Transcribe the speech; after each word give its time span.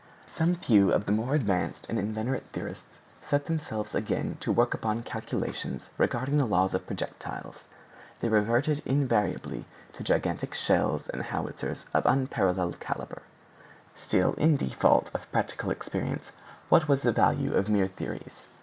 Some 0.27 0.55
few 0.55 0.91
of 0.91 1.05
the 1.05 1.11
more 1.11 1.35
advanced 1.35 1.85
and 1.87 1.99
inveterate 1.99 2.47
theorists 2.53 2.97
set 3.21 3.45
themselves 3.45 3.93
again 3.93 4.35
to 4.39 4.51
work 4.51 4.73
upon 4.73 5.03
calculations 5.03 5.91
regarding 5.95 6.37
the 6.37 6.47
laws 6.47 6.73
of 6.73 6.87
projectiles. 6.87 7.65
They 8.19 8.27
reverted 8.27 8.81
invariably 8.83 9.65
to 9.93 10.03
gigantic 10.03 10.55
shells 10.55 11.07
and 11.07 11.21
howitzers 11.21 11.85
of 11.93 12.07
unparalleled 12.07 12.79
caliber. 12.79 13.21
Still 13.95 14.33
in 14.39 14.57
default 14.57 15.11
of 15.13 15.31
practical 15.31 15.69
experience 15.69 16.31
what 16.69 16.87
was 16.87 17.03
the 17.03 17.11
value 17.11 17.53
of 17.53 17.69
mere 17.69 17.85
theories? 17.87 18.47